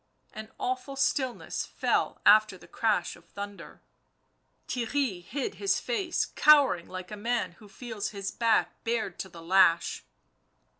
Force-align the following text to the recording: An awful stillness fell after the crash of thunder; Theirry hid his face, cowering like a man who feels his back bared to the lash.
An 0.33 0.49
awful 0.59 0.95
stillness 0.95 1.63
fell 1.63 2.21
after 2.25 2.57
the 2.57 2.67
crash 2.67 3.15
of 3.15 3.23
thunder; 3.25 3.83
Theirry 4.67 5.23
hid 5.23 5.53
his 5.61 5.79
face, 5.79 6.25
cowering 6.33 6.87
like 6.89 7.11
a 7.11 7.15
man 7.15 7.51
who 7.59 7.69
feels 7.69 8.09
his 8.09 8.31
back 8.31 8.83
bared 8.83 9.19
to 9.19 9.29
the 9.29 9.43
lash. 9.43 10.03